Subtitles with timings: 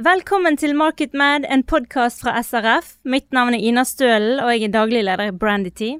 [0.00, 2.94] Velkommen til MarketMad, en podkast fra SRF.
[3.04, 5.90] Mitt navn er Ina Stølen, og jeg er daglig leder i Brandity.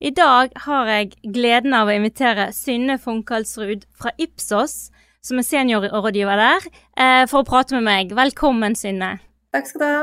[0.00, 4.88] I dag har jeg gleden av å invitere Synne Funkalsrud fra Ipsos,
[5.20, 8.16] som er seniorrådgiver der, eh, for å prate med meg.
[8.16, 9.18] Velkommen, Synne.
[9.52, 10.02] Takk skal du ha.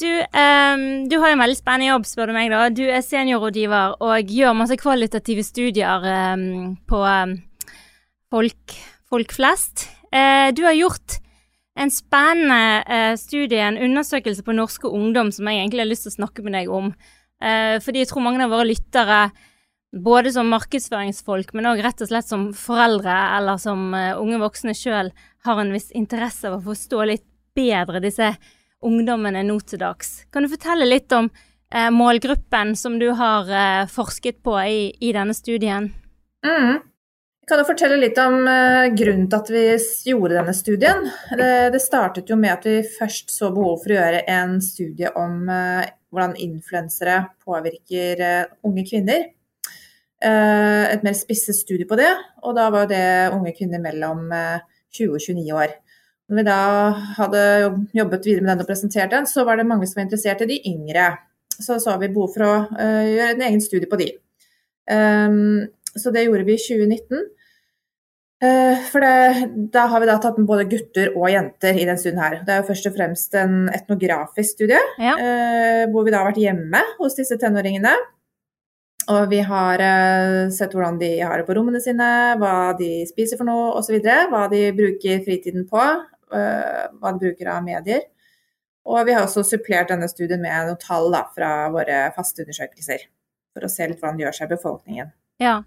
[0.00, 2.48] Du, um, du, har en veldig spennende jobb, spør du meg.
[2.48, 2.68] da.
[2.70, 6.00] Du er seniorrådgiver og gjør masse kvalitative studier
[6.32, 7.42] um, på um,
[8.32, 9.90] folk, folk, flest.
[10.08, 11.20] Uh, du har gjort
[11.80, 16.12] en spennende eh, studie, en undersøkelse på norske ungdom som jeg egentlig har lyst til
[16.12, 16.92] å snakke med deg om.
[17.40, 19.22] Eh, fordi jeg tror mange av våre lyttere,
[19.90, 25.10] både som markedsføringsfolk, men òg rett og slett som foreldre eller som unge voksne sjøl,
[25.48, 27.26] har en viss interesse av å forstå litt
[27.56, 28.34] bedre disse
[28.86, 30.24] ungdommene nå til dags.
[30.32, 31.28] Kan du fortelle litt om
[31.74, 35.90] eh, målgruppen som du har eh, forsket på i, i denne studien?
[36.46, 36.80] Mm.
[37.50, 39.62] Kan du fortelle litt om uh, grunnen til at vi
[40.06, 41.00] gjorde denne studien.
[41.34, 45.48] Det, startet jo med at vi først så behov for å gjøre en studie om
[45.50, 45.82] uh,
[46.14, 49.26] hvordan influensere påvirker uh, unge kvinner.
[50.22, 52.10] et mer spisset studie på det,
[52.44, 55.72] og da var det unge kvinner mellom 20 og 29 år.
[56.28, 56.58] Når vi da
[57.16, 57.44] hadde
[57.96, 60.50] jobbet videre med den og presentert den, så var det mange som var interessert i
[60.52, 61.08] de yngre.
[61.56, 64.10] Så så vi behov for å gjøre en egen studie på de.
[65.96, 67.30] Så det gjorde vi i 2019.
[68.40, 71.98] Eh, for det, da har vi da tatt med både gutter og jenter i den
[72.00, 72.38] studien her.
[72.46, 75.16] Det er jo først og fremst en etnografisk studie, ja.
[75.18, 77.92] uh, hvor vi da har vært hjemme hos disse tenåringene.
[79.10, 79.80] Og vi har
[80.54, 82.06] sett hvordan de har det på rommene sine,
[82.38, 83.96] hva de spiser for noe osv.
[84.04, 85.82] Hva de bruker fritiden på,
[86.30, 88.04] Eh, hva de bruker av medier.
[88.90, 93.08] Og vi har også supplert denne studien med noen tall da, fra våre faste undersøkelser,
[93.54, 95.10] for å se litt hvordan det gjør seg i befolkningen.
[95.40, 95.60] Ja,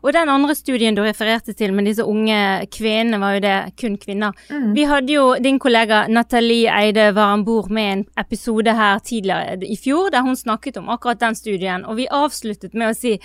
[0.00, 3.98] og den andre studien du refererte til med disse unge kvinnene, var jo det kun
[4.00, 4.36] kvinner.
[4.48, 4.72] Mm.
[4.76, 9.58] Vi hadde jo din kollega Nathalie Eide var om bord med en episode her tidligere
[9.66, 13.18] i fjor, der hun snakket om akkurat den studien, og vi avsluttet med å si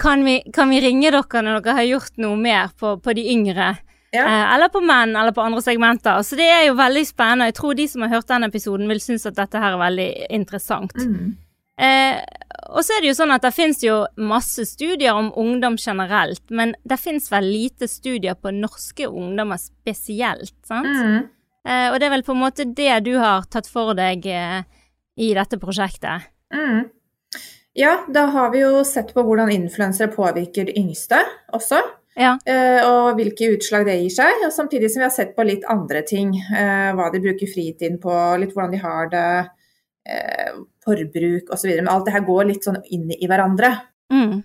[0.00, 3.28] kan vi, kan vi ringe dere når dere har gjort noe mer på, på de
[3.30, 3.74] yngre?
[4.14, 4.24] Ja.
[4.26, 6.22] Eh, eller på menn, eller på andre segmenter.
[6.22, 7.46] Så det er jo veldig spennende.
[7.50, 10.10] Jeg tror de som har hørt den episoden, vil synes at dette her er veldig
[10.34, 10.94] interessant.
[10.98, 11.32] Mm.
[11.78, 12.18] Eh,
[12.70, 16.42] og så er det jo sånn at det finnes jo masse studier om ungdom generelt,
[16.50, 20.88] men det finnes vel lite studier på norske ungdommer spesielt, sant?
[20.88, 21.30] Mm.
[21.64, 24.62] Eh, og det er vel på en måte det du har tatt for deg eh,
[25.16, 26.30] i dette prosjektet?
[26.54, 26.86] Mm.
[27.74, 31.18] Ja, da har vi jo sett på hvordan influensere påvirker de yngste
[31.56, 31.80] også.
[32.14, 32.36] Ja.
[32.46, 34.44] Eh, og hvilke utslag det gir seg.
[34.46, 36.30] Og samtidig som vi har sett på litt andre ting.
[36.52, 39.26] Uh, hva de bruker fritiden på, litt hvordan de har det,
[40.10, 41.70] uh, forbruk osv.
[41.76, 43.72] Men alt det her går litt sånn inn i hverandre.
[44.12, 44.42] Mm.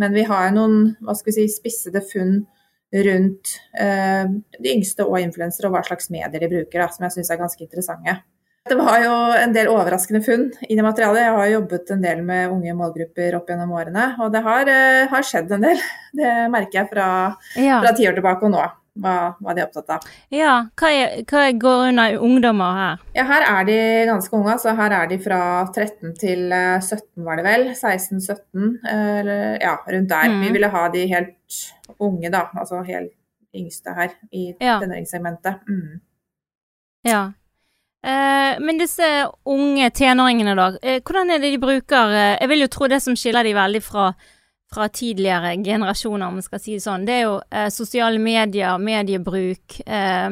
[0.00, 2.42] Men vi har noen hva skal vi si, spissede funn
[2.90, 7.30] rundt de yngste og influensere, og hva slags medier de bruker, da, som jeg syns
[7.30, 8.16] er ganske interessante.
[8.68, 11.22] Det var jo en del overraskende funn i det materialet.
[11.24, 15.08] Jeg har jobbet en del med unge målgrupper opp gjennom årene, og det har, eh,
[15.08, 15.80] har skjedd en del.
[16.12, 17.08] Det merker jeg fra,
[17.56, 17.80] ja.
[17.80, 18.66] fra ti år tilbake og nå.
[19.00, 20.06] Hva, hva de er opptatt av.
[20.34, 23.04] Ja, hva, er, hva går under ungdommer her?
[23.14, 23.78] Ja, Her er de
[24.10, 24.56] ganske unge.
[24.56, 25.40] altså Her er de fra
[25.70, 27.66] 13 til 17, eh, var det vel.
[27.70, 30.34] 16-17, eller ja, rundt der.
[30.34, 30.42] Mm.
[30.42, 31.60] Vi ville ha de helt
[31.98, 32.46] unge, da.
[32.58, 33.14] Altså helt
[33.56, 34.78] yngste her i ja.
[34.82, 35.62] tenåringssegmentet.
[35.68, 36.00] Mm.
[37.06, 37.22] Ja.
[38.02, 39.06] Eh, men disse
[39.44, 40.68] unge tenåringene, da.
[40.82, 43.52] Eh, hvordan er det de bruker eh, Jeg vil jo tro det som skiller de
[43.56, 44.10] veldig fra,
[44.74, 48.78] fra tidligere generasjoner, om vi skal si det sånn, det er jo eh, sosiale medier,
[48.78, 50.30] mediebruk eh,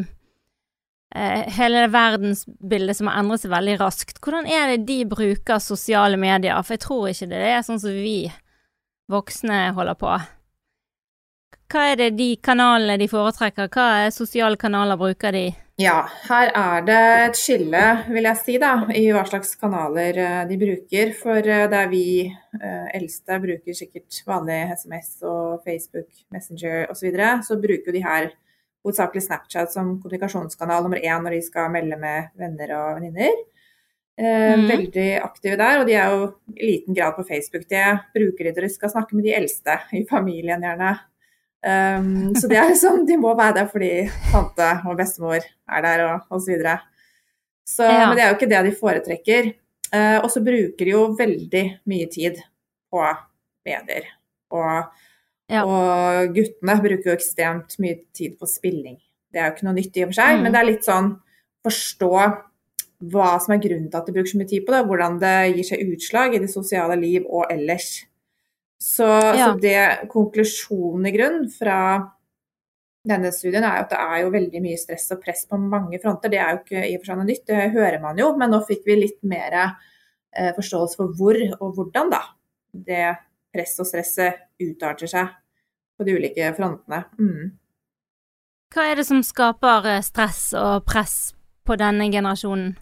[1.15, 4.21] eh, Hele verdensbildet som har endret seg veldig raskt.
[4.23, 6.59] Hvordan er det de bruker sosiale medier?
[6.63, 8.21] For jeg tror ikke det er sånn som vi
[9.11, 10.19] voksne holder på.
[11.69, 13.69] Hva er det de kanalene de foretrekker?
[13.69, 15.49] Hva er sosiale kanaler bruker de?
[15.79, 20.39] Ja, her er det et skille, vil jeg si, da, i hva slags kanaler eh,
[20.49, 21.13] de bruker.
[21.21, 27.07] For eh, der vi eh, eldste bruker sikkert vanlig SMS og Facebook, Messenger osv., så,
[27.07, 28.31] videre, så bruker de her
[28.83, 33.39] hovedsakelig Snapchat som kommunikasjonskanal nummer én når de skal melde med venner og venninner.
[34.19, 34.65] Mm.
[34.67, 36.25] Veldig aktive der, og de er jo
[36.57, 37.69] i liten grad på Facebook.
[37.71, 37.85] Det
[38.17, 40.97] bruker de når de skal snakke med de eldste i familien, gjerne.
[41.59, 43.91] Um, så det er liksom, de må være der fordi
[44.31, 46.45] tante og bestemor er der og osv.
[46.45, 46.77] Så videre.
[47.67, 48.07] så, ja.
[48.07, 49.51] Men det er jo ikke det de foretrekker.
[49.89, 52.41] Uh, og så bruker de jo veldig mye tid
[52.93, 53.05] på
[53.67, 54.11] medier.
[54.55, 54.91] Og,
[55.51, 55.63] ja.
[55.65, 58.99] og, guttene bruker jo ekstremt mye tid på spilling.
[59.33, 60.45] Det er jo ikke noe nytt i og for seg, mm.
[60.45, 61.11] men det er litt sånn
[61.67, 62.13] forstå
[63.13, 65.35] hva som er grunnen til at de bruker så mye tid på det, hvordan det
[65.53, 67.91] gir seg utslag i det sosiale liv og ellers.
[68.79, 69.49] Så, ja.
[69.49, 71.79] så det konklusjonen i grunn fra
[73.09, 76.31] denne studien, er at det er jo veldig mye stress og press på mange fronter.
[76.31, 78.33] Det er jo ikke i og for seg noe nytt, det hører man jo.
[78.39, 82.23] Men nå fikk vi litt mer eh, forståelse for hvor og hvordan da
[82.89, 83.07] det
[83.55, 85.33] press og stresset utarter seg
[85.99, 87.03] på de ulike frontene.
[87.19, 87.57] Mm.
[88.75, 91.17] Hva er det som skaper eh, stress og press
[91.67, 92.77] på denne generasjonen?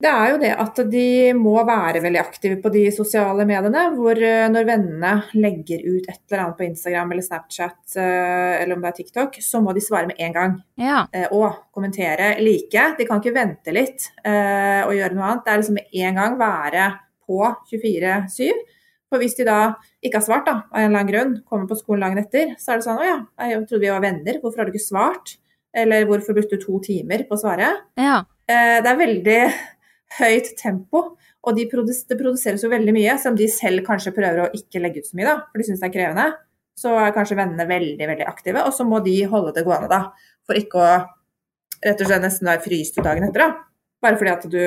[0.00, 1.06] Det er jo det at de
[1.36, 3.82] må være veldig aktive på de sosiale mediene.
[3.92, 8.78] Hvor eh, når vennene legger ut et eller annet på Instagram eller Snapchat eh, eller
[8.78, 10.54] om det er TikTok, så må de svare med en gang.
[10.80, 11.02] Ja.
[11.12, 12.86] Eh, og kommentere like.
[12.96, 15.42] De kan ikke vente litt og gjøre noe annet.
[15.44, 16.86] Det er liksom med en gang være
[17.28, 18.62] på 24-7.
[19.10, 19.58] For hvis de da
[20.00, 22.72] ikke har svart, da, av en eller annen grunn, kommer på skolen dagen etter, så
[22.72, 23.18] er det sånn Å ja,
[23.50, 25.34] jeg trodde vi var venner, hvorfor har du ikke svart?
[25.76, 27.68] Eller hvorfor brukte du to timer på å svare?
[28.00, 28.22] Ja.
[28.46, 29.40] Det er veldig
[30.18, 31.04] høyt tempo.
[31.40, 34.82] Og de produs det produseres jo veldig mye, som de selv kanskje prøver å ikke
[34.82, 36.26] legge ut så mye, da, for de syns det er krevende.
[36.80, 40.34] Så er kanskje vennene veldig, veldig aktive, og så må de holde det gående, da.
[40.48, 40.90] For ikke å
[41.80, 43.66] rett og slett nesten være fryst ut dagen etter, da.
[44.00, 44.60] Bare fordi at du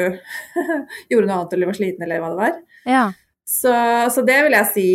[1.12, 2.58] gjorde noe annet eller var sliten eller hva det var.
[2.90, 3.06] Ja.
[3.46, 3.74] Så,
[4.14, 4.90] så det vil jeg si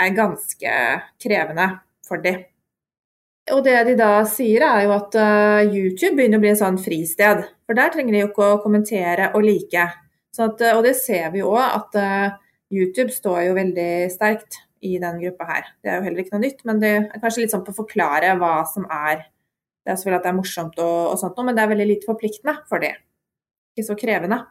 [0.00, 0.76] er ganske
[1.20, 1.66] krevende
[2.08, 2.34] for de.
[3.50, 6.78] Og det de da sier, er jo at uh, YouTube begynner å bli en sånn
[6.80, 7.42] fristed.
[7.70, 9.82] For der trenger de jo ikke å kommentere og like.
[10.34, 14.58] At, uh, og det ser vi jo òg, at uh, YouTube står jo veldig sterkt
[14.82, 15.68] i den gruppa her.
[15.78, 17.78] Det er jo heller ikke noe nytt, men det er kanskje litt sånn på å
[17.82, 19.28] forklare hva som er
[19.80, 21.86] Det er selvfølgelig at det er morsomt og, og sånt noe, men det er veldig
[21.88, 22.90] lite forpliktende for det.
[23.72, 24.42] Ikke så krevende.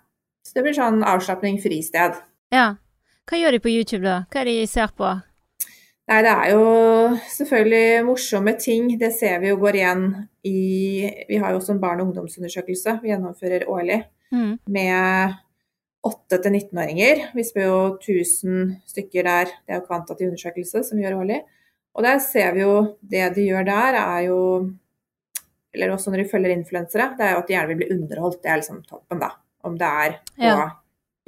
[0.48, 2.18] Så det blir sånn avslapning, fristed.
[2.56, 2.70] Ja.
[3.30, 4.24] Hva gjør de på YouTube, da?
[4.32, 5.12] Hva er det de ser på?
[6.10, 6.62] Nei, det er jo
[7.30, 8.88] selvfølgelig morsomme ting.
[8.98, 10.06] Det ser vi jo går igjen
[10.48, 10.62] i
[11.30, 14.00] Vi har jo også en barne- og ungdomsundersøkelse vi gjennomfører årlig
[14.34, 14.56] mm.
[14.74, 15.36] med
[16.10, 17.28] 8-19-åringer.
[17.36, 21.44] Vi spør jo 1000 stykker der, det er jo kvantitativ undersøkelse som vi gjør årlig.
[21.94, 22.74] Og der ser vi jo
[23.12, 24.40] det de gjør der, er jo
[25.74, 28.40] Eller også når de følger influensere, det er jo at de gjerne vil bli underholdt.
[28.42, 29.30] Det er liksom toppen, da.
[29.62, 30.70] Om det er på ja.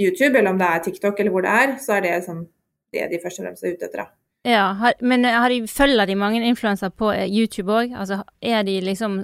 [0.02, 2.48] YouTube eller om det er TikTok eller hvor det er, så er det liksom
[2.94, 4.02] det de først og fremst er ute etter.
[4.02, 4.21] da.
[4.44, 7.94] Ja, har, men har de, følger de mange influensere på eh, YouTube òg?
[7.94, 9.22] Altså, er de liksom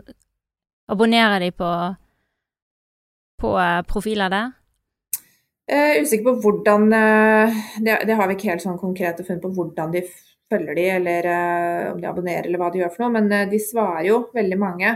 [0.88, 1.70] Abonnerer de på,
[3.42, 4.54] på uh, profiler der?
[5.68, 9.52] Er usikker på hvordan uh, det, det, har vi ikke helt sånn konkrete funn på
[9.58, 10.06] hvordan de
[10.48, 13.18] følger de, eller uh, om de abonnerer, eller hva de gjør for noe.
[13.18, 14.94] Men de svarer jo veldig mange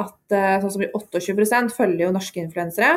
[0.00, 2.92] at sånn som 28% følger jo norske influensere.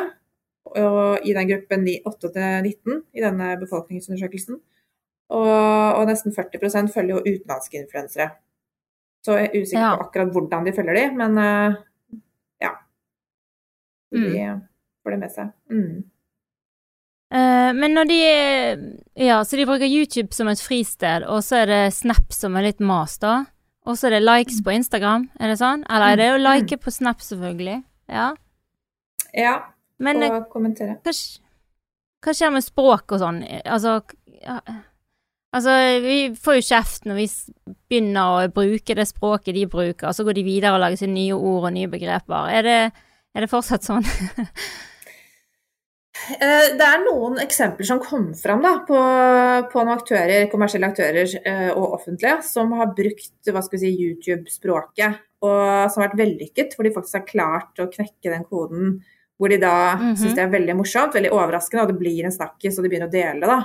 [0.76, 4.60] Og i den gruppen 8-19 i denne befolkningsundersøkelsen.
[5.32, 5.48] Og,
[5.96, 8.30] og nesten 40 følger jo utenlandske influensere.
[9.24, 9.92] Så jeg er usikker ja.
[9.96, 11.78] på akkurat hvordan de følger de, men uh,
[12.60, 12.74] ja.
[14.12, 14.60] De mm.
[15.02, 15.54] får det med seg.
[15.72, 16.02] Mm.
[17.34, 18.18] Uh, men når de
[19.24, 22.68] Ja, så de bruker YouTube som et fristed, og så er det Snap som er
[22.68, 23.46] litt mas, da?
[23.88, 25.84] Og så er det likes på Instagram, er det sånn?
[25.88, 26.44] Eller er det å mm.
[26.44, 27.80] like på Snap, selvfølgelig?
[28.12, 28.34] Ja.
[29.34, 29.54] Ja,
[30.04, 30.98] men, og eh, kommentere.
[31.04, 31.12] Hva,
[32.24, 33.40] hva skjer med språk og sånn?
[33.64, 33.98] Altså
[34.44, 34.60] ja.
[35.54, 37.26] Altså, vi får jo kjeft når vi
[37.88, 41.12] begynner å bruke det språket de bruker, og så går de videre og lager seg
[41.14, 42.50] nye ord og nye begreper.
[42.50, 42.80] Er det,
[43.34, 44.08] er det fortsatt sånn?
[46.24, 48.96] Eh, det er noen eksempler som kom fram da, på,
[49.68, 56.00] på, noen aktører, kommersielle aktører eh, og offentlige som har brukt si, YouTube-språket, og som
[56.00, 58.94] har vært vellykket, hvor de faktisk har klart å knekke den koden
[59.36, 60.16] hvor de da mm -hmm.
[60.16, 63.10] syns det er veldig morsomt, veldig overraskende, og det blir en snakkis, og de begynner
[63.10, 63.62] å dele det.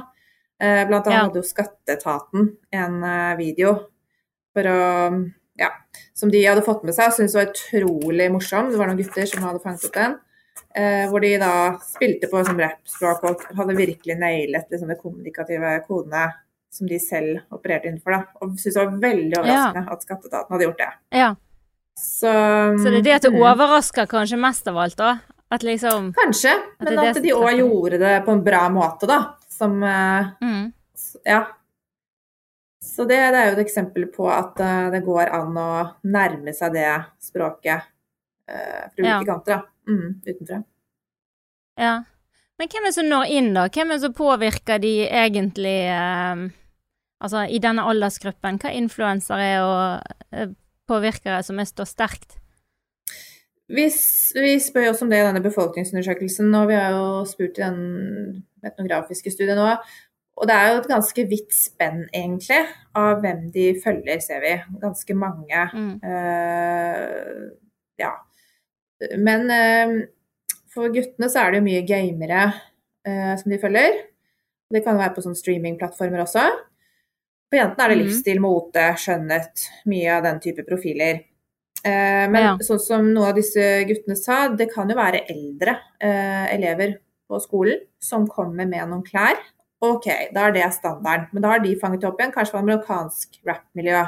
[0.59, 1.25] Eh, blant annet ja.
[1.27, 3.77] hadde jo Skatteetaten en eh, video
[4.59, 4.79] å
[5.59, 5.69] ja,
[6.13, 8.71] som de hadde fått med seg og syntes var utrolig morsom.
[8.71, 10.17] Det var noen gutter som hadde fanget opp den.
[10.75, 15.73] Eh, hvor de da spilte på som rappspråk og hadde virkelig nailet liksom, de kommunikative
[15.87, 16.29] kodene
[16.71, 18.15] som de selv opererte innenfor.
[18.15, 18.21] Da.
[18.39, 19.95] Og syntes det var veldig overraskende ja.
[19.95, 20.91] at Skatteetaten hadde gjort det.
[21.19, 21.33] Ja.
[21.99, 22.31] Så,
[22.79, 23.41] Så det er det at det mm.
[23.43, 25.17] overrasker kanskje mest av alt, da?
[25.51, 29.38] At liksom Kanskje, men at, at de òg gjorde det på en bra måte, da
[29.59, 30.71] som eh, mm.
[31.27, 31.43] Ja.
[32.83, 35.71] Så det, det, er jo et eksempel på at uh, det går an å
[36.07, 36.87] nærme seg det
[37.23, 37.83] språket
[38.47, 39.25] uh, fra ulike ja.
[39.27, 39.91] kanter, da.
[39.91, 40.61] Mm, utenfra.
[41.79, 41.93] Ja.
[42.59, 43.67] Men hvem er det som når inn, da?
[43.67, 46.47] Hvem er det som påvirker de egentlig uh,
[47.19, 50.53] Altså i denne aldersgruppen, hva influensere er og
[50.87, 52.37] påvirkere som er står sterkt?
[53.69, 53.85] Vi,
[54.39, 57.65] vi spør jo også om det i denne befolkningsundersøkelsen, og vi har jo spurt i
[57.65, 57.81] den
[58.65, 59.71] etnografiske studiet nå.
[60.39, 62.61] Og det er jo et ganske vidt spenn, egentlig,
[62.95, 64.53] av hvem de følger, ser vi.
[64.79, 65.65] Ganske mange.
[65.73, 65.97] Mm.
[65.99, 67.49] Uh,
[67.99, 68.13] ja.
[69.19, 69.97] Men uh,
[70.71, 73.99] for guttene så er det jo mye gamere uh, som de følger.
[74.71, 76.45] Det kan være på sånne streamingplattformer også.
[77.49, 78.05] For jentene er det mm.
[78.05, 81.25] livsstil, mote, skjønnhet, mye av den type profiler.
[81.79, 82.49] Men Ja.
[82.59, 85.77] sånn som noen av disse guttene sa, det kan jo være eldre
[86.51, 86.97] elever
[87.29, 89.37] på skolen som kommer med noen klær.
[89.81, 91.27] Ok, da er det standarden.
[91.31, 94.01] Men da har de fanget opp igjen, kanskje fra amerikansk rap-miljø.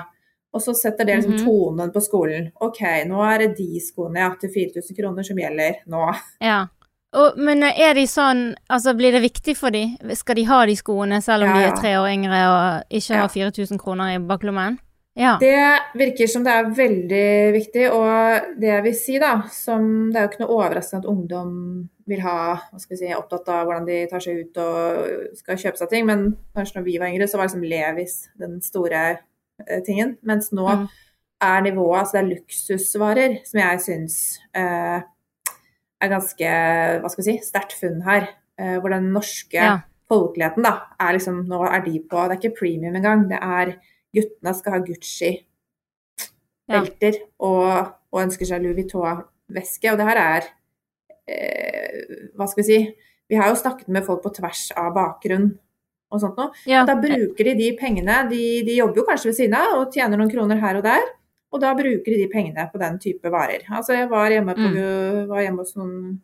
[0.54, 1.46] Og så setter det liksom Mhm.
[1.46, 2.52] tonen på skolen.
[2.60, 6.14] Ok, nå er det de skoene ja, til 4000 kroner som gjelder nå.
[6.42, 6.66] Ja.
[7.14, 9.98] Og, men er de sånn Altså, blir det viktig for de?
[10.16, 13.14] Skal de ha de skoene selv om Ja, de er tre år yngre og ikke
[13.16, 13.22] Ja.
[13.22, 14.80] har 4000 kroner i baklommen?
[15.20, 15.34] Ja.
[15.42, 20.16] Det virker som det er veldig viktig, og det jeg vil si, da, som Det
[20.18, 22.36] er jo ikke noe overraskende at ungdom vil ha
[22.72, 25.90] hva skal vi si, opptatt av hvordan de tar seg ut og skal kjøpe seg
[25.92, 26.24] ting, men
[26.56, 29.04] kanskje når vi var yngre, så var liksom Levis den store
[29.68, 30.18] eh, tingen.
[30.24, 30.88] Mens nå Mm.
[31.42, 34.18] er nivået Altså det er luksusvarer som jeg syns
[34.56, 35.02] eh,
[36.02, 36.52] er ganske
[37.02, 38.30] hva skal vi si, sterkt funn her.
[38.58, 39.80] Eh, hvor den norske Ja.
[40.10, 43.28] folkeligheten da, er liksom Nå er de på Det er ikke premium engang.
[43.30, 43.76] Det er
[44.16, 47.68] guttene skal ha Gucci-belter og,
[48.12, 49.88] og ønsker seg Louis Vuitton-veske.
[49.92, 50.42] Og det her er
[51.28, 51.98] eh,
[52.36, 52.80] Hva skal vi si
[53.32, 55.48] Vi har jo snakket med folk på tvers av bakgrunn
[56.12, 56.52] og sånt noe.
[56.68, 56.82] ja.
[56.84, 60.20] Da bruker de de pengene de, de jobber jo kanskje ved siden av og tjener
[60.20, 61.06] noen kroner her og der.
[61.52, 63.64] Og da bruker de de pengene på den type varer.
[63.72, 64.68] Altså jeg var hjemme, på,
[65.32, 66.20] var hjemme hos noen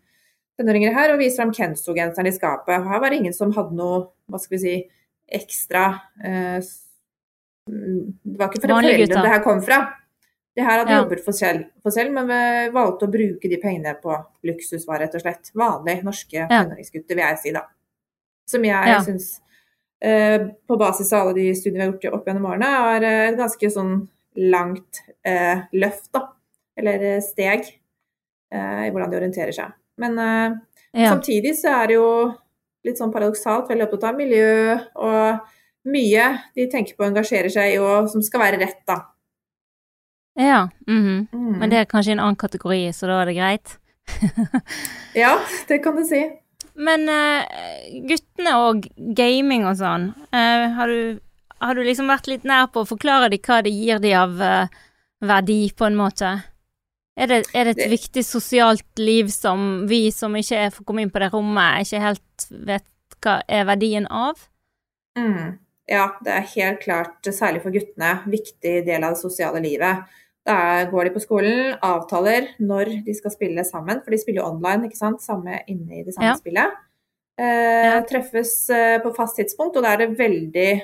[0.57, 2.85] tenåringer her og viste fram Kenzo-genseren i skapet.
[2.87, 4.75] Her var det ingen som hadde noe, hva skal vi si,
[5.27, 5.83] ekstra
[6.23, 6.71] eh, mm,
[7.67, 9.79] Det var ikke fra foreldrene det her kom fra.
[10.57, 11.01] Det her hadde Ja.
[11.03, 15.15] jobbet for selv, for selv, men vi valgte å bruke de pengene på luksusvarer, rett
[15.15, 15.51] og slett.
[15.53, 16.47] Vanlige norske Ja.
[16.47, 17.61] tenåringsgutter, vil jeg si, da.
[18.47, 18.99] Som jeg Ja.
[19.01, 19.39] syns,
[20.01, 23.29] eh, på basis av alle de studiene vi har gjort opp gjennom årene, er eh,
[23.29, 26.27] et ganske sånn langt eh, løft, da.
[26.75, 27.59] Eller eh, steg
[28.51, 29.73] eh, i hvordan de orienterer seg.
[29.99, 30.55] Men eh,
[31.03, 31.09] ja.
[31.13, 32.33] samtidig så er det jo
[32.83, 35.39] litt sånn paradoksalt veldig opptatt av miljø og
[35.87, 36.25] mye
[36.55, 38.97] de tenker på og engasjerer seg i, og som skal være rett, da.
[40.39, 40.67] ja.
[40.87, 41.27] mhm.
[41.33, 41.53] Mm.
[41.61, 43.77] Men det er kanskje en annen kategori, så da er det greit.
[45.17, 46.19] Ja, det kan du si.
[46.77, 47.41] Men uh,
[48.05, 48.83] guttene og
[49.17, 51.17] gaming og sånn, uh, har, du,
[51.63, 54.35] har du liksom vært litt nær på å forklare dem hva det gir dem av
[54.37, 54.83] uh,
[55.25, 56.35] verdi, på en måte?
[57.17, 61.01] Er det, er det et Det- viktig sosialt liv som vi som ikke får komme
[61.01, 62.85] inn på det rommet, ikke helt vet
[63.25, 64.37] hva er verdien av?
[65.17, 65.57] Mm.
[65.87, 70.03] Ja, det er helt klart, særlig for guttene, viktig del av det sosiale livet.
[70.47, 74.49] Da går de på skolen, avtaler når de skal spille sammen, for de spiller jo
[74.51, 76.35] online, ikke sant, samme inne i det samme Ja.
[76.35, 76.71] spillet.
[77.39, 78.01] Eh, Ja.
[78.03, 80.81] Treffes eh, på fast tidspunkt, og da er det veldig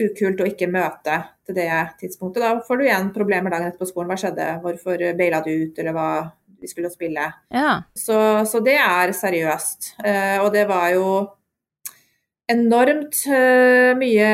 [0.00, 1.68] ukult å ikke møte til det
[2.00, 2.42] tidspunktet.
[2.42, 4.08] Da får du igjen problemer dagen etter på skolen.
[4.12, 4.48] Hva skjedde?
[4.62, 6.32] Hvorfor baila du ut, eller hva?
[6.60, 7.32] Vi skulle spille.
[7.52, 7.82] Ja.
[7.94, 8.16] Så,
[8.48, 9.90] så det er seriøst.
[10.04, 11.08] Eh, og det var jo
[12.52, 14.30] enormt eh, mye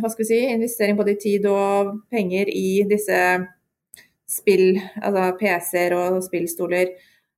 [0.00, 3.20] hva skal vi si, investering både i tid og penger i disse
[4.26, 6.94] spill, altså PC-er og spillstoler.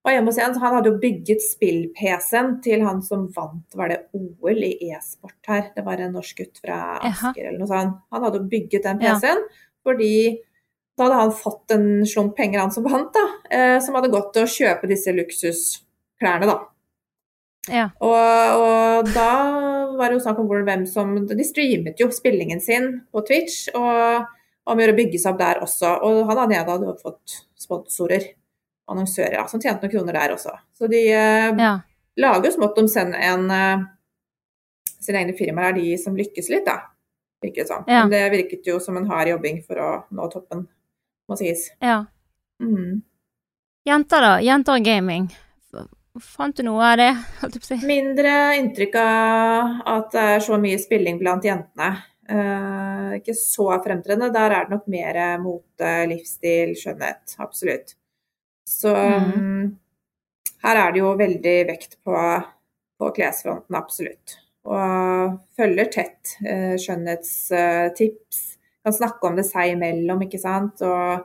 [0.09, 3.99] Og hos en, så Han hadde jo bygget spill-PC-en til han som vant var det
[4.17, 5.67] OL i e-sport her.
[5.75, 6.79] Det var en norsk gutt fra.
[7.05, 7.99] Asker eller noe sånt.
[8.15, 9.17] Han hadde jo bygget den Ja.
[9.19, 9.43] PC-en
[9.85, 10.39] fordi
[10.99, 14.33] da hadde han fått en slump penger, han som vant, da, eh, som hadde gått
[14.35, 16.57] til å kjøpe disse luksusklærne, da.
[17.71, 17.85] Ja.
[18.01, 22.89] Og, og da var det jo snakk om hvem som De streamet jo spillingen sin
[23.13, 24.25] på Twitch, og
[24.69, 25.91] om å gjøre å bygge seg opp der også.
[26.05, 28.25] Og han hadde, hadde fått sponsorer,
[28.89, 30.55] annonsører, som tjente noen kroner der også.
[30.77, 31.75] Så de eh, Ja.
[32.17, 33.87] lager jo smått om senn en eh,
[34.99, 36.81] Sine egne firmaer er de som lykkes litt, da.
[37.41, 37.77] Virker det.
[37.87, 38.01] Ja.
[38.03, 40.65] Men det virket jo som en hard jobbing for å nå toppen,
[41.31, 41.69] må sies.
[41.81, 42.05] ja.
[42.61, 43.03] Mm.
[43.87, 44.33] Jenter, da?
[44.43, 45.29] Jenter og gaming.
[46.19, 47.11] Fant du noe av det,
[47.63, 47.77] si?
[47.87, 51.93] Mindre inntrykk av at det er så mye spilling blant jentene.
[52.29, 54.33] Uh, ikke så fremtredende.
[54.35, 57.37] Der er det nok mer mote, livsstil, skjønnhet.
[57.41, 57.95] Absolutt.
[58.69, 59.31] Så Mhm.
[59.39, 59.79] mm,
[60.65, 62.17] her er det jo veldig vekt på,
[62.99, 64.37] på klesfronten, absolutt.
[64.69, 68.43] Og følger tett uh, skjønnhetstips.
[68.85, 70.83] Kan snakke om det seg imellom, ikke sant.
[70.83, 71.25] Og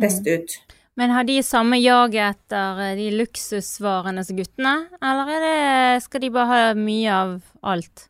[0.00, 0.58] teste ut.
[1.00, 6.20] Men har de samme jaget etter eh, de luksusvarene som guttene, eller er det, skal
[6.20, 7.30] de bare ha mye av
[7.72, 8.06] alt?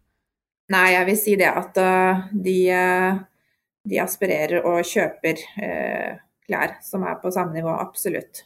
[0.74, 3.20] Nei, jeg vil si det at uh, de, uh,
[3.90, 8.44] de aspirerer og kjøper uh, klær som er på samme nivå, absolutt.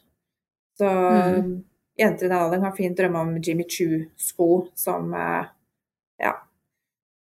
[0.76, 1.64] Så Mm.
[2.00, 5.44] jenter i den alderen kan fint drømme om Jimmy Choo-sko som uh,
[6.20, 6.32] ja,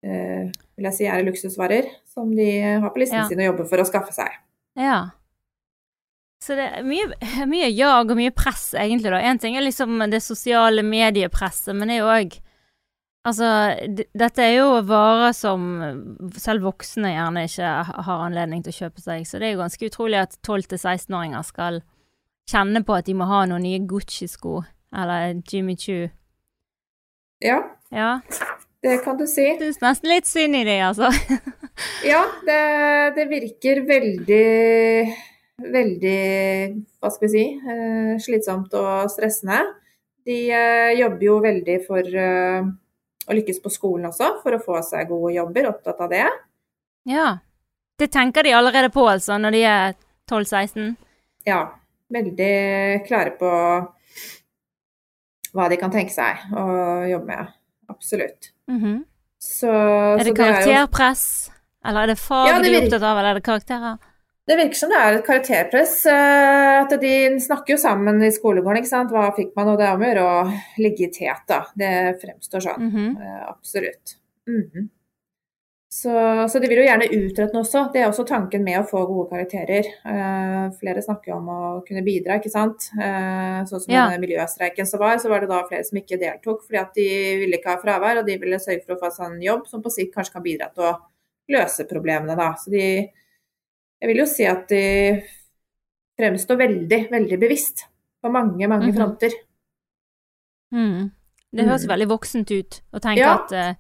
[0.07, 3.27] uh, vil jeg si er luksusvarer som de har på listen Ja.
[3.29, 4.39] sin og jobber for å skaffe seg.
[4.75, 5.11] Ja.
[6.43, 7.07] Så det er mye,
[7.53, 9.21] mye jag og mye press, egentlig, da.
[9.23, 12.39] Én ting er liksom det sosiale mediepresset, men det er jo òg
[13.23, 13.47] Altså,
[14.19, 15.61] dette er jo varer som
[16.35, 17.69] selv voksne gjerne ikke
[18.03, 21.77] har anledning til å kjøpe seg, så det er jo ganske utrolig at 12-16-åringer skal
[22.51, 24.57] kjenne på at de må ha noen nye Gucci-sko,
[24.91, 26.09] eller Jimmy Choo.
[27.39, 27.61] Ja,
[27.95, 28.17] Ja,
[28.83, 29.47] det kan du si.
[29.55, 31.07] det er nesten litt synd i det, altså.
[32.03, 32.61] Ja, det,
[33.15, 34.43] det virker veldig
[35.61, 39.59] Veldig, hva skal vi si, eh, slitsomt og stressende.
[40.25, 42.65] De eh, jobber jo veldig for eh,
[43.27, 46.25] å lykkes på skolen også, for å få seg gode jobber, opptatt av det.
[47.05, 47.37] Ja.
[47.99, 49.93] Det tenker de allerede på, altså, når de er
[50.31, 50.95] 12-16.
[51.45, 51.61] Ja,
[52.11, 53.51] veldig klare på
[55.53, 57.51] hva de kan tenke seg å jobbe med.
[57.93, 58.49] Absolutt.
[58.71, 59.03] Mhm.
[59.43, 61.51] Så, Er det jo- karakterpress?
[61.85, 63.97] Eller er det fag Ja, det de er opptatt av, eller er det karakterer?
[64.47, 66.05] Det virker som det er et karakterpress.
[66.11, 69.11] eh, At de snakker jo sammen i skolegården, ikke sant.
[69.13, 71.61] Hva fikk man, og det er om å gjøre å ligge i tet, da.
[71.79, 72.81] Det fremstår sånn.
[72.81, 73.47] Mm -hmm.
[73.49, 74.17] Absolutt.
[74.47, 74.89] Mhm.
[75.93, 76.09] Så,
[76.49, 77.91] så de vil jo gjerne utrette noe også.
[77.93, 79.85] Det er også tanken med å få gode karakterer.
[80.05, 82.89] Eh, flere snakker jo om å kunne bidra, ikke sant.
[83.69, 84.09] Sånn som Ja.
[84.17, 87.57] miljøstreiken som var, så var det da flere som ikke deltok fordi at de ville
[87.57, 89.91] ikke ha fravær, og de ville sørge for å få seg en jobb som på
[89.91, 90.97] sikt kanskje kan bidra til å
[91.49, 92.53] løse problemene, da.
[92.57, 93.09] Så de
[94.03, 94.81] Jeg vil jo si at de
[96.19, 97.85] fremstår veldig, veldig bevisst
[98.21, 98.95] på mange, mange Mhm.
[98.97, 99.31] fronter.
[100.73, 101.11] Mm.
[101.55, 101.89] Det høres Mm.
[101.93, 103.33] veldig voksent ut å tenke Ja.
[103.39, 103.73] at uh,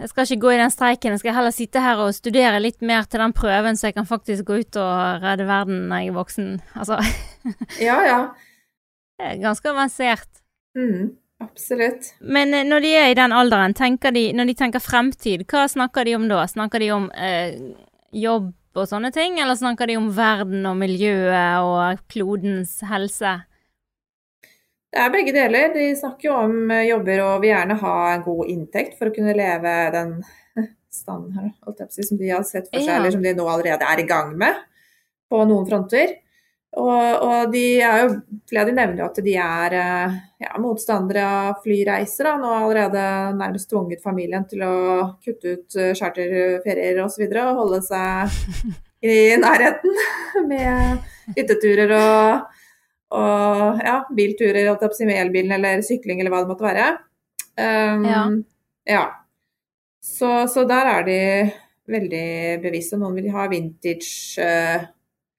[0.00, 2.80] jeg skal ikke gå i den streiken, jeg skal heller sitte her og studere litt
[2.82, 6.08] mer til den prøven, så jeg kan faktisk gå ut og redde verden når jeg
[6.08, 6.62] er voksen.
[6.74, 6.96] Altså,
[7.80, 8.20] Ja, ja.
[9.18, 10.28] det er ganske avansert.
[10.76, 12.14] Mm, absolutt.
[12.20, 16.04] Men eh, når de er i den alderen, de, når de tenker fremtid, hva snakker
[16.04, 16.46] de om da?
[16.46, 17.58] Snakker de om eh,
[18.12, 23.34] jobb og sånne ting, eller snakker de om verden og miljøet og klodens helse?
[24.92, 25.70] Det er begge deler.
[25.72, 29.14] De snakker jo om eh, jobber og vil gjerne ha en god inntekt for å
[29.14, 30.18] kunne leve den
[30.92, 32.98] standen her, som de har sett for seg, Ja.
[32.98, 34.60] eller som de nå allerede er i gang med
[35.32, 36.18] på noen fronter.
[36.72, 38.12] Og, og de er jo,
[38.48, 42.30] flere av de nevner jo at de er eh, ja, motstandere av flyreiser.
[42.30, 42.38] Da.
[42.40, 43.02] Nå har allerede
[43.36, 44.76] nærmest tvunget familien til å
[45.20, 47.26] kutte ut eh, charterferier osv.
[47.26, 48.38] Og, så og holde seg
[49.04, 50.00] i nærheten
[50.52, 52.62] med hytteturer og,
[53.20, 54.72] og ja, bilturer
[55.04, 56.88] med elbilen eller sykling eller hva det måtte være.
[57.52, 58.24] Um, Ja.
[58.88, 59.04] ja.
[60.02, 61.20] Så, så der er de
[61.92, 62.26] veldig
[62.64, 62.96] bevisste.
[62.96, 64.88] Noen vil ha vintage eh,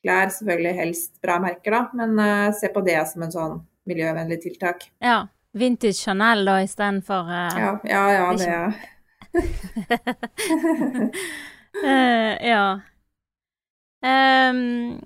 [0.04, 3.56] klær, selvfølgelig helst bra merker, da, men uh, se på det som en sånn
[3.90, 4.80] miljøvennlig tiltak.
[5.04, 5.24] Ja.
[5.54, 8.64] Vintage Chanel da, istedenfor uh, Ja, ja, ja det ja.
[8.68, 8.72] er
[11.74, 12.80] Eh, ja.
[14.04, 15.00] Um,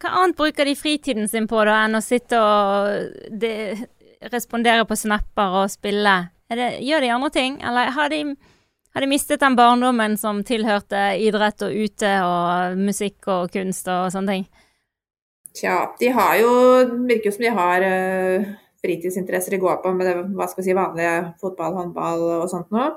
[0.00, 3.52] hva annet bruker de fritiden sin på da, enn å sitte og de,
[4.32, 6.16] respondere på snapper og spille?
[6.48, 8.22] Det, gjør de andre ting, eller har de,
[8.96, 14.06] har de mistet den barndommen som tilhørte idrett og ute og musikk og kunst og
[14.14, 14.46] sånne ting?
[15.56, 16.52] Tja, de har jo
[17.08, 18.46] Virker jo som de har eh,
[18.80, 22.72] fritidsinteresser de går på med det, hva skal vi si, vanlige fotball, håndball og sånt
[22.72, 22.88] noe.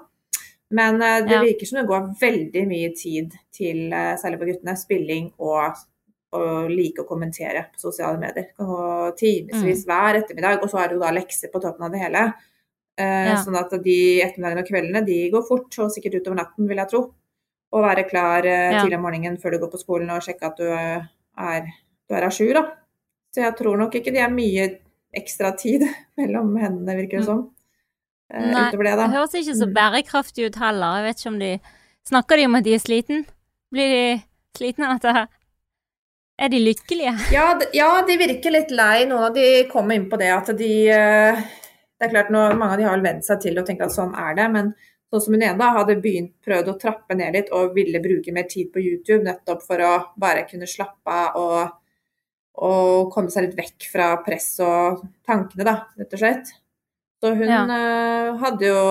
[0.71, 1.43] Men eh, det Ja.
[1.43, 5.83] virker som det går veldig mye tid til, eh, særlig på guttene, spilling og
[6.31, 8.35] å like å kommentere på sosiale medier.
[8.47, 11.88] Det kan gå timevis hver ettermiddag, og så er det jo da lekser på toppen
[11.88, 12.33] av det hele.
[12.99, 13.35] Eh, Ja.
[13.39, 16.89] Sånn at de ettermiddagene og kveldene de går fort, og sikkert utover natten, vil jeg
[16.91, 17.01] tro.
[17.71, 18.81] Og være klar eh, Ja.
[18.83, 21.05] tidlig om morgenen før du går på skolen og sjekke at du eh,
[21.38, 21.62] er
[22.09, 22.63] du er à jour, da.
[23.33, 24.79] Så jeg tror nok ikke det er mye
[25.15, 25.81] ekstra tid
[26.17, 27.43] mellom hendene, virker det som.
[28.33, 28.51] Mm.
[28.51, 29.07] Nei, utover det, da.
[29.07, 29.73] Det høres ikke så Mm.
[29.77, 30.95] bærekraftig ut heller.
[30.99, 31.59] Jeg vet ikke om de
[32.09, 33.25] Snakker de om at de er sliten?
[33.71, 34.23] Blir de
[34.57, 35.27] slitne av dette?
[36.39, 37.12] Er de lykkelige?
[37.31, 39.05] Ja, ja, de virker litt lei.
[39.05, 40.89] Noen av de kommer inn på det at de
[41.99, 44.13] Det er klart, nå, mange av de har vent seg til å tenke at sånn
[44.15, 44.71] er det, men
[45.12, 48.47] sånn som hun ene hadde begynt, prøvd å trappe ned litt og ville bruke mer
[48.47, 51.75] tid på YouTube nettopp for å bare kunne slappe av og,
[52.63, 56.53] og komme seg litt vekk fra press og tankene, da, rett og slett.
[57.19, 57.63] Så hun Ja.
[57.67, 58.83] uh, hadde jo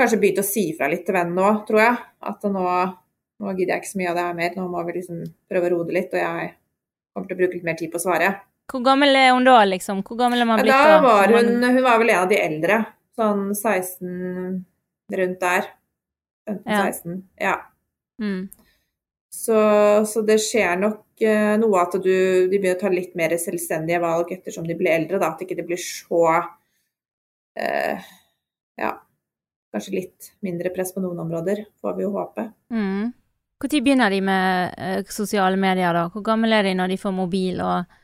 [0.00, 1.96] kanskje begynt å si fra litt til vennen nå, tror jeg.
[2.20, 2.64] At nå,
[3.40, 5.70] nå gidder jeg ikke så mye av det her mer, nå må vi liksom prøve
[5.70, 6.12] å roe det litt.
[6.12, 6.50] Og jeg
[7.14, 8.32] kommer til å bruke litt mer tid på å svare.
[8.70, 10.02] Hvor gammel er hun da, liksom?
[10.06, 12.80] Hvor gammel er man blitt da var hun, hun var vel en av de eldre.
[13.14, 14.64] Sånn 16
[15.14, 15.68] rundt der.
[16.48, 17.22] 15-16.
[17.40, 17.58] Ja.
[18.22, 18.48] Mm.
[19.34, 19.56] Så,
[20.06, 22.12] så det skjer nok eh, noe at du,
[22.48, 25.20] de begynner å ta litt mer selvstendige valg ettersom de blir eldre.
[25.22, 26.22] Da, at ikke det blir så
[27.58, 28.12] eh,
[28.80, 28.92] Ja,
[29.74, 32.48] kanskje litt mindre press på noen områder, får vi jo håpe.
[32.74, 33.12] Mm.
[33.64, 36.08] Når begynner de med eh, sosiale medier, da?
[36.12, 37.98] Hvor gammel er de når de får mobil og,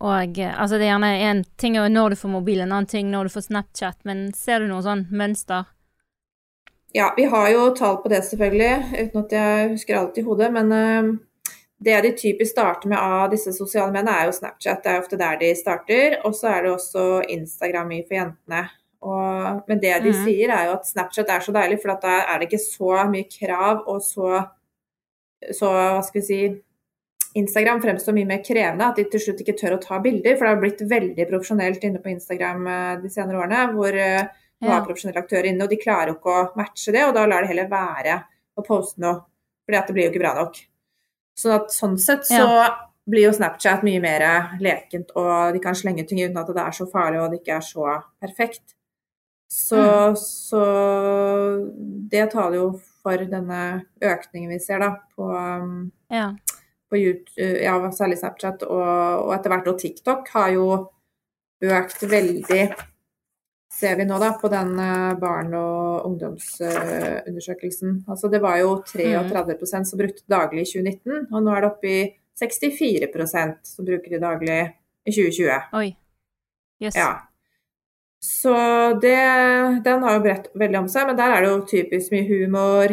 [0.00, 2.88] og eh, Altså, det er gjerne en ting er når du får mobil, en annen
[2.88, 5.68] ting når du får Snapchat, men ser du noe sånn mønster?
[6.96, 10.48] Ja, vi har jo tall på det selvfølgelig, uten at jeg husker alt i hodet.
[10.56, 14.82] Men uh, det de typisk starter med av disse sosiale mediene, er jo Snapchat.
[14.82, 16.16] Det er ofte der de starter.
[16.26, 18.64] Og så er det også Instagram mye for jentene.
[19.00, 20.24] Og, men det de mm.
[20.24, 23.28] sier, er jo at Snapchat er så deilig, for da er det ikke så mye
[23.30, 24.42] krav og så,
[25.56, 26.42] så Hva skal vi si
[27.38, 30.36] Instagram fremstår mye mer krevende, at de til slutt ikke tør å ta bilder.
[30.36, 34.26] For det har blitt veldig profesjonelt inne på Instagram eh, de senere årene, hvor eh,
[34.60, 37.24] du har profesjonelle aktører inne, og de klarer jo ikke å matche det, og da
[37.30, 38.18] lar de heller være
[38.58, 39.22] å poste noe,
[39.64, 40.58] fordi det blir jo ikke bra nok.
[41.40, 42.66] Så at, sånn sett så ja.
[43.08, 44.26] blir jo Snapchat mye mer
[44.60, 47.56] lekent, og de kan slenge ting uten at det er så farlig og det ikke
[47.56, 48.76] er så perfekt.
[49.50, 50.18] Så, mm.
[50.20, 50.64] så
[52.12, 52.68] det taler jo
[53.02, 53.62] for denne
[54.04, 56.28] økningen vi ser da på, um, ja.
[56.90, 58.86] På YouTube, ja, særlig Snapchat, og,
[59.26, 60.66] og etter hvert og TikTok har jo
[61.60, 62.64] økt veldig
[63.80, 68.04] ser vi nå da på den uh, barn- og ungdomsundersøkelsen.
[68.10, 69.84] Altså det var jo 33 mm.
[69.88, 72.00] som brukte daglig i 2019, og nå er det oppe i
[72.40, 74.60] 64% som bruker det daglig
[75.04, 75.70] i 2020.
[75.80, 75.88] Oi.
[76.80, 76.96] Yes.
[76.96, 77.10] Ja.
[78.20, 78.54] Så
[79.00, 79.16] det,
[79.84, 82.92] den har jo bredt veldig om seg, men der er det jo typisk mye humor.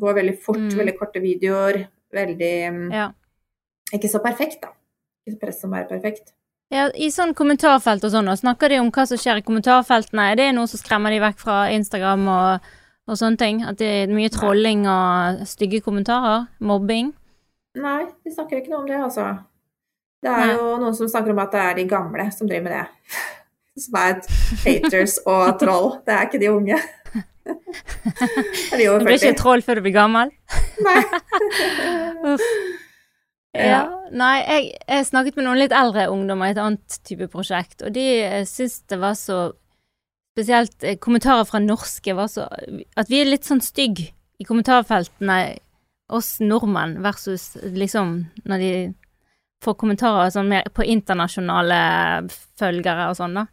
[0.00, 0.76] Går veldig fort, mm.
[0.80, 1.84] veldig korte videoer.
[2.12, 2.54] Veldig
[2.90, 3.06] ja.
[3.96, 4.70] Ikke så perfekt, da.
[5.28, 6.32] Ikke press som er perfekt.
[6.70, 10.28] Ja, I sånn kommentarfelt og sånn, snakker de om hva som skjer i kommentarfeltene?
[10.30, 12.68] Er det noe som skremmer de vekk fra Instagram og,
[13.10, 13.64] og sånne ting?
[13.66, 16.46] At det er mye trolling og stygge kommentarer?
[16.62, 17.10] Mobbing?
[17.80, 19.26] Nei, de snakker ikke noe om det, altså.
[20.22, 20.54] Det er Nei.
[20.54, 22.86] jo noen som snakker om at det er de gamle som driver med det.
[23.80, 24.16] Som er
[24.64, 25.92] haters og troll.
[26.04, 26.76] Det er ikke de unge.
[28.76, 28.98] de over 40.
[28.98, 30.32] Du blir ikke troll før du blir gammel?
[30.84, 30.96] Nei.
[32.34, 32.42] Uff.
[33.56, 33.82] Ja.
[34.14, 37.94] Nei, jeg, jeg, snakket med noen litt eldre ungdommer i et annet type prosjekt, og
[37.96, 39.40] de eh, syntes det var så
[40.30, 42.44] Spesielt eh, kommentarer fra norske var så
[42.96, 43.98] At vi er litt sånn stygg
[44.40, 45.58] i kommentarfeltene,
[46.14, 48.12] oss nordmenn, versus liksom
[48.48, 48.70] når de
[49.60, 51.80] får kommentarer sånn mer på internasjonale
[52.58, 53.44] følgere og sånn, da.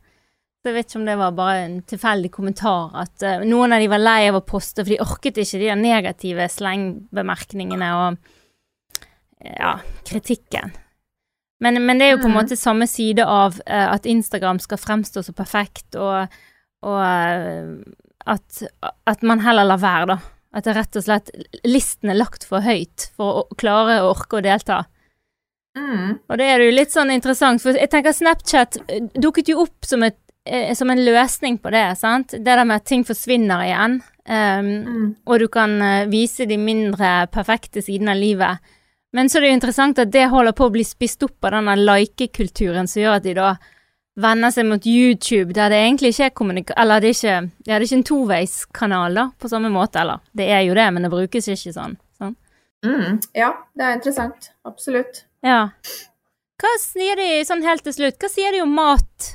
[0.61, 3.83] Så jeg vet ikke om det var bare en tilfeldig kommentar at uh, noen av
[3.83, 8.31] de var lei av å poste, for de orket ikke de negative slengbemerkningene og
[9.43, 10.73] ja, kritikken.
[11.59, 12.39] Men, men, det er jo på en mm.
[12.41, 16.33] måte samme side av uh, at Instagram skal fremstå så perfekt, og,
[16.85, 17.71] og uh,
[18.29, 18.61] at,
[19.09, 20.19] at, man heller lar være, da.
[20.57, 21.31] At det rett og slett
[21.67, 24.83] listen er lagt for høyt for å klare å orke å delta.
[25.77, 26.17] Mm.
[26.25, 29.85] Og det er jo litt sånn interessant, for jeg tenker Snapchat eh, dukket jo opp
[29.85, 30.17] som, et,
[30.49, 32.37] eh, som en løsning på det, sant.
[32.37, 35.11] Det der med at ting forsvinner igjen, um, mm.
[35.25, 35.77] og du kan
[36.09, 38.73] vise de mindre perfekte sidene av livet.
[39.15, 41.55] Men så er det jo interessant at det holder på å bli spist opp av
[41.57, 43.53] denne like-kulturen som gjør at de da
[44.17, 47.69] vender seg mot YouTube, der det egentlig ikke er kommunikasjon Eller det er ikke, ja,
[47.69, 51.05] det er ikke en toveiskanal, da, på samme måte, eller det er jo det, men
[51.05, 51.95] det brukes ikke sånn.
[52.17, 52.35] sånn.
[52.85, 54.51] Mm, ja, det er interessant.
[54.67, 55.23] Absolutt.
[55.45, 55.67] Ja.
[56.57, 59.33] Hva sier de sånn helt til slutt, hva sier de om mat?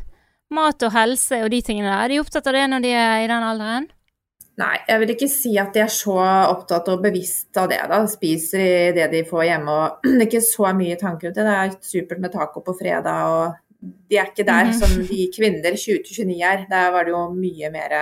[0.52, 3.22] Mat og helse og de tingene der, er de opptatt av det når de er
[3.22, 3.86] i den alderen?
[4.60, 7.80] Nei, jeg vil ikke si at de er så opptatt og bevisst av det.
[7.88, 11.46] da, Spiser det de får hjemme og det er ikke så mye tanker rundt det.
[11.48, 14.76] Det er supert med taco på fredag og de er ikke der mm.
[14.78, 16.66] som de kvinner 2029 er.
[16.70, 17.96] Der var det jo mye mer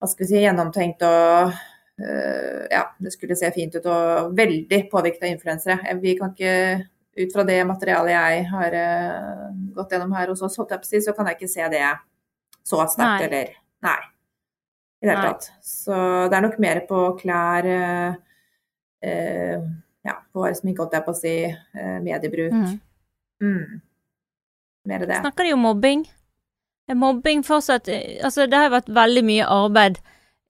[0.00, 4.84] hva skal vi si, gjennomtenkt og uh, ja, det skulle se fint ut og veldig
[4.92, 5.96] påvirket av influensere.
[6.04, 6.54] Vi kan ikke
[7.20, 11.40] ut fra det materialet jeg har uh, gått gjennom her hos oss, så kan jeg
[11.40, 11.84] ikke se det
[12.60, 14.00] så sterkt, eller Nei
[15.00, 15.50] i det hele tatt.
[15.64, 15.96] Så
[16.28, 18.18] det er nok mer på klær eh,
[19.04, 21.34] eh Ja, på sminke, holdt jeg på å si.
[21.44, 22.52] Eh, mediebruk.
[22.52, 22.78] Mm.
[23.44, 23.80] Mm.
[24.88, 25.18] Mer det.
[25.20, 26.06] Snakker de om mobbing?
[26.88, 27.88] Er mobbing fortsatt
[28.24, 30.00] Altså, det har vært veldig mye arbeid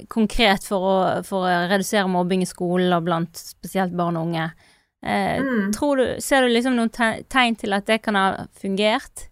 [0.09, 4.47] konkret for å, for å redusere mobbing i skolen og blant spesielt barn og unge.
[5.03, 5.73] Eh, mm.
[5.75, 9.30] du, ser du liksom noen tegn til at det kan ha fungert?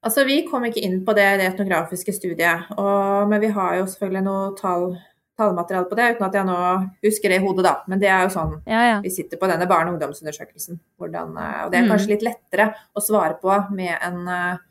[0.00, 3.88] Altså, Vi kom ikke inn på det, det etnografiske studiet, og, men vi har jo
[3.90, 4.94] selvfølgelig noe tall,
[5.36, 6.56] tallmateriale på det, uten at jeg nå
[7.04, 7.74] husker det i hodet, da.
[7.90, 8.96] Men det er jo sånn ja, ja.
[9.04, 10.80] vi sitter på denne barne- og ungdomsundersøkelsen.
[11.00, 12.14] Hvordan, eh, og det er kanskje mm.
[12.14, 14.64] litt lettere å svare på med en, eh,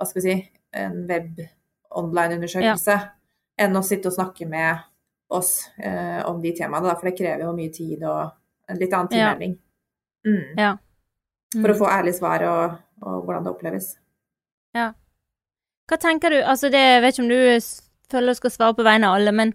[0.00, 0.38] hva skal vi si,
[0.80, 3.06] en web-online-undersøkelse ja.
[3.60, 4.80] enn å sitte og snakke med
[5.30, 8.32] oss eh, om de temaene, da, for det krever jo mye tid og
[8.70, 9.58] en litt annen tilnærming.
[10.24, 10.40] Mm.
[10.56, 10.84] Mm.
[11.58, 11.80] For å mm.
[11.84, 13.98] få ærlig svar og, og hvordan det oppleves.
[14.76, 14.92] Ja.
[15.90, 17.40] Hva tenker du Altså, det jeg vet ikke om du
[18.10, 19.52] føler du skal svare på vegne av alle, men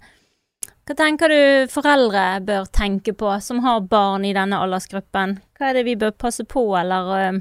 [0.86, 5.40] hva tenker du foreldre bør tenke på som har barn i denne aldersgruppen?
[5.58, 7.40] Hva er det vi bør passe på eller uh,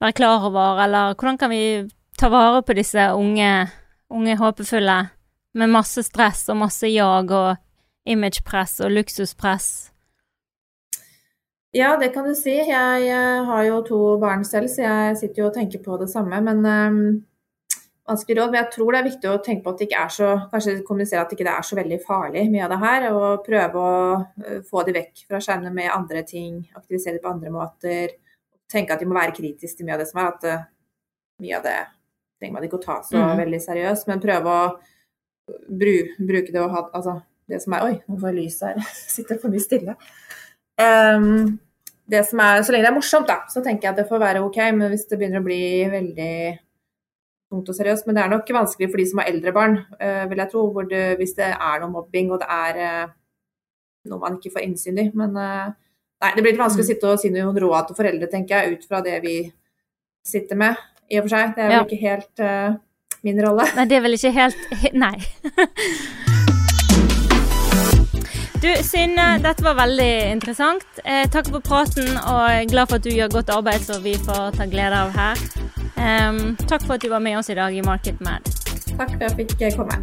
[0.00, 3.50] være klar over, eller hvordan kan vi ta vare på disse unge,
[4.10, 4.98] unge håpefulle
[5.54, 7.56] med masse stress og masse jag og
[8.08, 9.91] imagepress og luksuspress?
[11.72, 12.52] Ja, det kan du si.
[12.52, 16.10] Jeg, jeg har jo to barn selv, så jeg sitter jo og tenker på det
[16.12, 16.40] samme.
[16.44, 16.98] Men um,
[18.08, 18.52] vanskelig råd.
[18.52, 20.74] Men jeg tror det er viktig å tenke på at det ikke er så Kanskje
[20.84, 23.06] kommunisere at det ikke er så veldig farlig mye av det her.
[23.16, 26.60] Og prøve å uh, få de vekk fra skjermene med andre ting.
[26.76, 28.14] Aktivisere dem på andre måter.
[28.72, 30.36] Tenke at de må være kritiske til mye av det som er.
[30.36, 30.68] At uh,
[31.40, 31.80] mye av det
[32.42, 33.36] trenger man ikke å ta så mm.
[33.38, 34.62] veldig seriøst, men prøve å
[35.70, 38.80] bru, bruke det og ha Altså det som er Oi, nå får jeg lys her.
[39.16, 39.96] Sitter for mye stille.
[40.82, 41.58] Um,
[42.12, 44.20] det som er, så lenge det er morsomt, da, så tenker jeg at det får
[44.22, 44.58] være OK.
[44.76, 46.34] Men hvis det begynner å bli veldig
[47.52, 50.24] tungt og seriøst Men det er nok vanskelig for de som har eldre barn, uh,
[50.30, 50.66] vil jeg tro.
[50.90, 53.14] Det, hvis det er noe mobbing og det er uh,
[54.10, 55.08] noe man ikke får innsyn i.
[55.18, 55.68] Men uh,
[56.24, 56.92] nei, det blir litt vanskelig å mm.
[56.92, 59.36] sitte og si noen råd til foreldre, tenker jeg, ut fra det vi
[60.26, 61.54] sitter med, i og for seg.
[61.56, 61.86] Det er vel ja.
[61.86, 62.44] ikke helt
[63.22, 63.66] min rolle.
[63.78, 65.16] Nei, det er vel ikke helt Nei.
[68.62, 70.84] Du, Synne, dette var veldig interessant.
[71.04, 74.54] Eh, takk for praten, og glad for at du gjør godt arbeid som vi får
[74.54, 75.42] ta glede av her.
[75.98, 78.46] Um, takk for at du var med oss i dag i Market Mad.
[78.94, 79.98] Takk for at jeg fikk komme.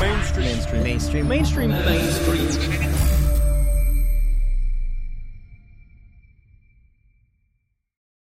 [0.00, 0.82] Mainstream.
[0.82, 1.28] Mainstream.
[1.28, 1.28] Mainstream.
[1.28, 1.70] Mainstream.
[1.70, 2.99] Mainstream.